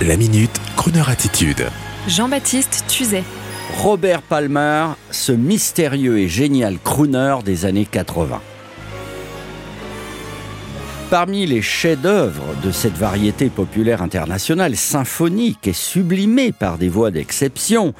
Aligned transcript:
La 0.00 0.16
minute, 0.16 0.50
Kroneur 0.74 1.10
attitude. 1.10 1.68
Jean-Baptiste 2.08 2.84
Tuzet. 2.88 3.22
Robert 3.78 4.22
Palmer, 4.22 4.86
ce 5.12 5.30
mystérieux 5.30 6.18
et 6.18 6.26
génial 6.26 6.78
crooner 6.82 7.36
des 7.44 7.66
années 7.66 7.86
80. 7.88 8.40
Parmi 11.08 11.46
les 11.46 11.62
chefs-d'œuvre 11.62 12.42
de 12.64 12.72
cette 12.72 12.96
variété 12.96 13.48
populaire 13.48 14.02
internationale 14.02 14.74
symphonique 14.74 15.68
et 15.68 15.72
sublimée 15.72 16.50
par 16.50 16.78
des 16.78 16.88
voix 16.88 17.12
d'exception, 17.12 17.94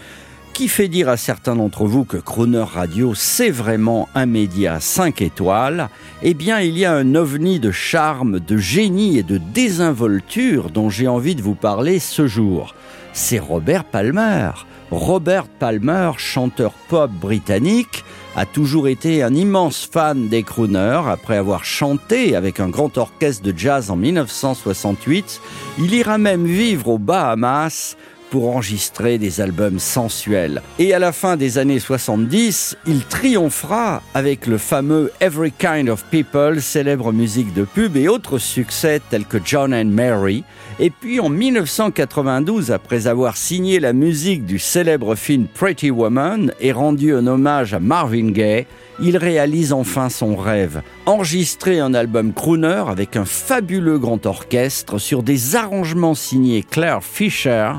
qui 0.52 0.68
fait 0.68 0.88
dire 0.88 1.08
à 1.08 1.16
certains 1.16 1.56
d'entre 1.56 1.84
vous 1.84 2.04
que 2.04 2.16
Crooner 2.16 2.64
Radio, 2.64 3.14
c'est 3.14 3.50
vraiment 3.50 4.08
un 4.14 4.26
média 4.26 4.80
5 4.80 5.22
étoiles, 5.22 5.88
eh 6.22 6.34
bien, 6.34 6.60
il 6.60 6.78
y 6.78 6.84
a 6.84 6.92
un 6.92 7.14
ovni 7.14 7.58
de 7.58 7.70
charme, 7.70 8.38
de 8.38 8.56
génie 8.56 9.18
et 9.18 9.22
de 9.22 9.38
désinvolture 9.38 10.70
dont 10.70 10.90
j'ai 10.90 11.08
envie 11.08 11.34
de 11.34 11.42
vous 11.42 11.54
parler 11.54 11.98
ce 11.98 12.26
jour. 12.26 12.74
C'est 13.12 13.38
Robert 13.38 13.84
Palmer. 13.84 14.50
Robert 14.90 15.48
Palmer, 15.48 16.12
chanteur 16.18 16.72
pop 16.88 17.10
britannique, 17.10 18.04
a 18.36 18.44
toujours 18.46 18.88
été 18.88 19.22
un 19.22 19.34
immense 19.34 19.88
fan 19.90 20.29
des 20.29 20.43
crooners. 20.43 21.02
Après 21.08 21.36
avoir 21.36 21.64
chanté 21.64 22.36
avec 22.36 22.60
un 22.60 22.68
grand 22.68 22.98
orchestre 22.98 23.43
de 23.43 23.57
jazz 23.57 23.90
en 23.90 23.96
1968, 23.96 25.40
il 25.79 25.94
ira 25.94 26.18
même 26.18 26.44
vivre 26.44 26.88
aux 26.88 26.98
Bahamas 26.98 27.96
pour 28.32 28.49
enregistrer 28.49 29.18
des 29.18 29.43
albums 29.43 29.79
sensuels. 29.79 30.63
Et 30.79 30.95
à 30.95 30.99
la 30.99 31.13
fin 31.13 31.36
des 31.36 31.59
années 31.59 31.79
70, 31.79 32.78
il 32.86 33.05
triomphera 33.05 34.00
avec 34.14 34.47
le 34.47 34.56
fameux 34.56 35.12
Every 35.20 35.53
Kind 35.53 35.91
of 35.91 36.03
People, 36.05 36.62
célèbre 36.62 37.12
musique 37.12 37.53
de 37.53 37.64
pub 37.64 37.95
et 37.95 38.08
autres 38.08 38.39
succès 38.39 39.03
tels 39.11 39.27
que 39.27 39.36
John 39.45 39.75
and 39.75 39.84
Mary. 39.84 40.45
Et 40.81 40.89
puis 40.89 41.20
en 41.20 41.28
1992, 41.28 42.72
après 42.72 43.06
avoir 43.06 43.36
signé 43.36 43.81
la 43.81 43.92
musique 43.92 44.47
du 44.47 44.58
célèbre 44.58 45.14
film 45.14 45.46
Pretty 45.52 45.91
Woman 45.91 46.55
et 46.58 46.72
rendu 46.72 47.14
un 47.14 47.27
hommage 47.27 47.74
à 47.74 47.80
Marvin 47.80 48.30
Gaye, 48.30 48.67
il 48.98 49.19
réalise 49.19 49.74
enfin 49.74 50.08
son 50.08 50.36
rêve, 50.36 50.80
enregistrer 51.05 51.80
un 51.80 51.92
album 51.92 52.33
crooner 52.33 52.84
avec 52.89 53.17
un 53.17 53.27
fabuleux 53.27 53.98
grand 53.98 54.24
orchestre 54.24 54.96
sur 54.96 55.22
des 55.22 55.55
arrangements 55.55 56.14
signés 56.14 56.62
Claire 56.62 57.05
Fisher, 57.05 57.72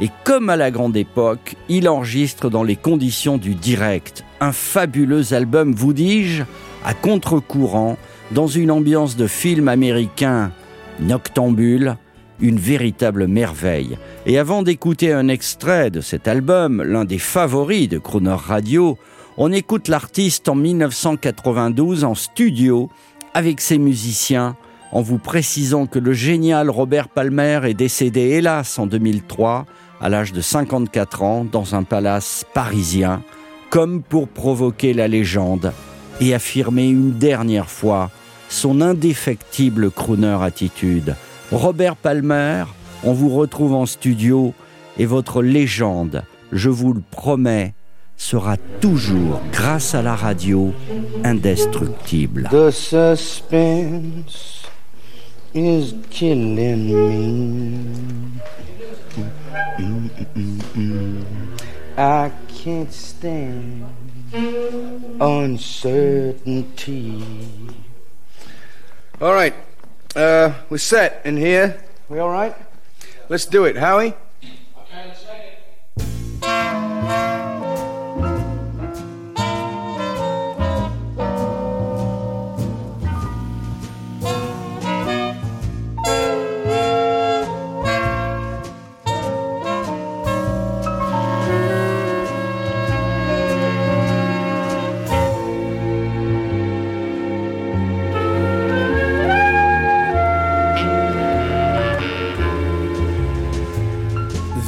et 0.00 0.08
comme 0.24 0.48
à 0.48 0.56
la 0.56 0.70
grande 0.70 0.96
époque, 0.96 1.56
il 1.68 1.88
enregistre 1.88 2.48
dans 2.48 2.62
les 2.62 2.76
conditions 2.76 3.36
du 3.36 3.54
direct. 3.54 4.24
Un 4.40 4.52
fabuleux 4.52 5.34
album, 5.34 5.74
vous 5.74 5.92
dis-je, 5.92 6.44
à 6.84 6.94
contre-courant, 6.94 7.98
dans 8.30 8.46
une 8.46 8.70
ambiance 8.70 9.16
de 9.16 9.26
film 9.26 9.68
américain 9.68 10.52
noctambule, 11.00 11.96
une 12.40 12.58
véritable 12.58 13.26
merveille. 13.26 13.98
Et 14.24 14.38
avant 14.38 14.62
d'écouter 14.62 15.12
un 15.12 15.28
extrait 15.28 15.90
de 15.90 16.00
cet 16.00 16.28
album, 16.28 16.82
l'un 16.82 17.04
des 17.04 17.18
favoris 17.18 17.88
de 17.88 17.98
Croner 17.98 18.36
Radio, 18.36 18.96
on 19.36 19.52
écoute 19.52 19.88
l'artiste 19.88 20.48
en 20.48 20.54
1992 20.54 22.04
en 22.04 22.14
studio 22.14 22.88
avec 23.34 23.60
ses 23.60 23.78
musiciens 23.78 24.56
en 24.92 25.02
vous 25.02 25.18
précisant 25.18 25.86
que 25.86 25.98
le 25.98 26.12
génial 26.12 26.70
Robert 26.70 27.08
Palmer 27.08 27.60
est 27.64 27.74
décédé 27.74 28.20
hélas 28.20 28.78
en 28.78 28.86
2003 28.86 29.66
à 30.00 30.08
l'âge 30.08 30.32
de 30.32 30.40
54 30.40 31.22
ans 31.22 31.44
dans 31.44 31.74
un 31.74 31.82
palace 31.82 32.44
parisien, 32.54 33.22
comme 33.68 34.02
pour 34.02 34.28
provoquer 34.28 34.94
la 34.94 35.08
légende 35.08 35.72
et 36.20 36.34
affirmer 36.34 36.88
une 36.88 37.12
dernière 37.12 37.70
fois 37.70 38.10
son 38.48 38.80
indéfectible 38.80 39.90
crooner 39.90 40.38
attitude. 40.42 41.14
Robert 41.52 41.96
Palmer, 41.96 42.64
on 43.04 43.12
vous 43.12 43.28
retrouve 43.28 43.74
en 43.74 43.86
studio 43.86 44.54
et 44.98 45.06
votre 45.06 45.42
légende, 45.42 46.24
je 46.52 46.68
vous 46.68 46.92
le 46.92 47.02
promets, 47.10 47.74
sera 48.16 48.56
toujours, 48.80 49.40
grâce 49.52 49.94
à 49.94 50.02
la 50.02 50.14
radio, 50.14 50.74
indestructible. 51.24 52.48
Is 55.54 55.94
killing 56.10 56.86
me. 56.86 58.40
I 61.96 62.30
can't 62.48 62.92
stand 62.92 63.86
uncertainty. 65.20 67.24
All 69.20 69.34
right, 69.34 69.54
uh, 70.16 70.54
we're 70.70 70.78
set 70.78 71.20
in 71.24 71.36
here. 71.36 71.82
We 72.08 72.20
all 72.20 72.30
right? 72.30 72.54
Let's 73.28 73.46
do 73.46 73.64
it, 73.64 73.76
Howie. 73.76 74.14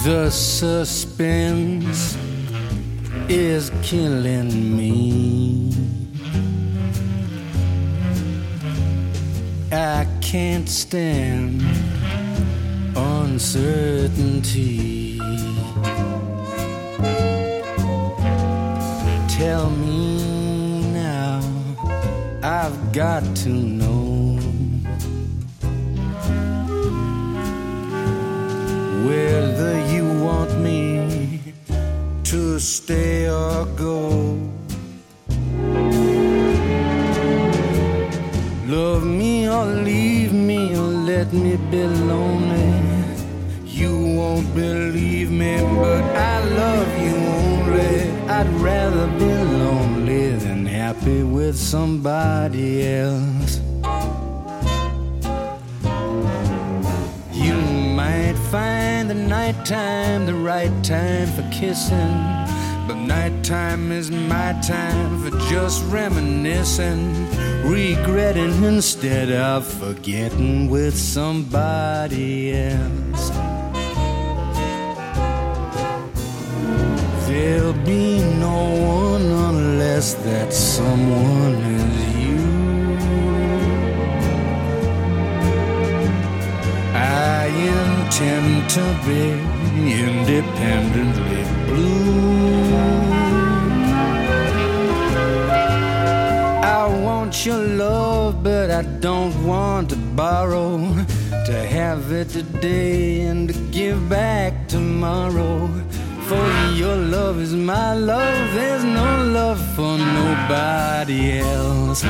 The 0.04 0.30
suspense 0.30 2.16
is 3.28 3.70
killing 3.82 4.76
me. 4.76 5.72
I 9.70 10.06
can't 10.20 10.68
stand 10.68 11.62
uncertainty. 12.96 14.00
Tell 19.28 19.70
me 19.70 20.82
now, 20.92 21.40
I've 22.42 22.92
got 22.92 23.22
to 23.36 23.50
know. 23.50 24.31
Whether 29.12 29.74
you 29.94 30.04
want 30.26 30.52
me 30.58 31.52
to 32.24 32.58
stay 32.58 33.28
or 33.28 33.66
go. 33.84 33.98
Love 38.76 39.04
me 39.04 39.48
or 39.56 39.66
leave 39.90 40.32
me 40.32 40.60
or 40.80 40.90
let 41.10 41.28
me 41.44 41.54
be 41.72 41.84
lonely. 42.12 42.72
You 43.80 43.92
won't 44.18 44.48
believe 44.54 45.30
me, 45.30 45.54
but 45.82 46.04
I 46.32 46.36
love 46.62 46.90
you 47.06 47.16
only. 47.42 47.94
I'd 48.38 48.50
rather 48.70 49.06
be 49.22 49.32
lonely 49.62 50.24
than 50.44 50.64
happy 50.64 51.22
with 51.22 51.56
somebody 51.56 52.68
else. 53.02 53.60
The 59.12 59.18
nighttime 59.28 60.24
the 60.24 60.34
right 60.34 60.72
time 60.82 61.28
for 61.32 61.46
kissing. 61.50 62.14
But 62.88 62.96
nighttime 62.96 63.92
is 63.92 64.10
my 64.10 64.58
time 64.66 65.22
for 65.22 65.36
just 65.50 65.84
reminiscing, 65.92 67.28
regretting 67.62 68.64
instead 68.64 69.30
of 69.30 69.66
forgetting 69.66 70.70
with 70.70 70.96
somebody 70.96 72.54
else. 72.54 73.28
There'll 77.28 77.84
be 77.84 78.19
no 78.38 78.60
one 79.10 79.22
unless 79.22 80.14
that 80.14 80.54
someone 80.54 81.54
is 81.75 82.12
to 88.69 88.84
be 89.06 89.32
independently 90.02 91.44
blue. 91.66 92.74
I 96.62 96.86
want 97.04 97.44
your 97.44 97.58
love, 97.58 98.42
but 98.42 98.70
I 98.70 98.82
don't 99.00 99.34
want 99.44 99.90
to 99.90 99.96
borrow. 99.96 100.78
To 101.46 101.52
have 101.52 102.12
it 102.12 102.28
today 102.28 103.22
and 103.22 103.48
to 103.48 103.54
give 103.70 104.08
back 104.08 104.68
tomorrow. 104.68 105.68
For 106.28 106.46
your 106.75 106.96
love 106.96 107.40
is 107.40 107.52
my 107.54 107.94
love, 107.94 108.54
there's 108.54 108.84
no 108.84 109.25
love 109.25 109.60
for 109.75 109.98
nobody 109.98 111.40
else. 111.40 112.04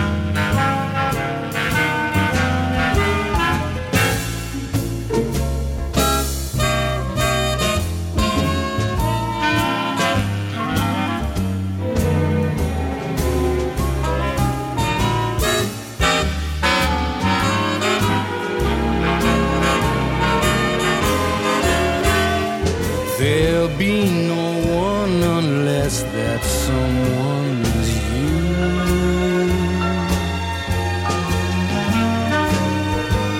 guess 25.92 26.02
that 26.14 26.42
someone's 26.44 27.88
you. 28.12 28.32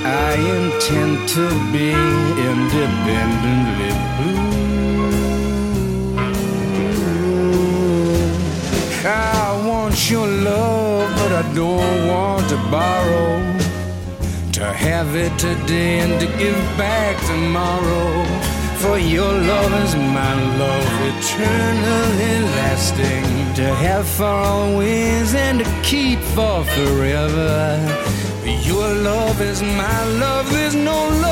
I 0.04 0.32
intend 0.56 1.28
to 1.37 1.46
be 1.72 1.90
independently 2.50 3.93
blue. 4.16 4.52
I 9.04 9.66
want 9.66 10.10
your 10.10 10.26
love, 10.26 11.10
but 11.16 11.32
I 11.32 11.54
don't 11.54 12.08
want 12.08 12.49
to 12.50 12.56
borrow. 12.70 13.31
To 14.52 14.64
have 14.64 15.16
it 15.16 15.37
today 15.38 16.00
and 16.00 16.20
to 16.20 16.26
give 16.38 16.60
back 16.76 17.16
tomorrow. 17.26 18.51
For 18.82 18.99
your 18.99 19.32
love 19.32 19.73
is 19.84 19.94
my 19.94 20.34
love, 20.58 20.88
eternally 21.14 22.34
lasting. 22.58 23.55
To 23.55 23.67
have 23.76 24.08
for 24.08 24.25
always 24.25 25.37
and 25.37 25.61
to 25.61 25.82
keep 25.84 26.19
for 26.34 26.64
forever. 26.64 27.79
Your 28.44 28.93
love 28.93 29.40
is 29.40 29.62
my 29.62 30.05
love, 30.19 30.50
there's 30.50 30.75
no 30.75 30.99
love 31.23 31.31